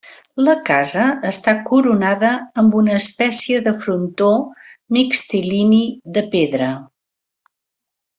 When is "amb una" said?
2.61-2.95